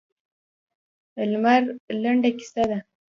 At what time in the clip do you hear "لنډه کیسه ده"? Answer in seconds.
2.01-2.79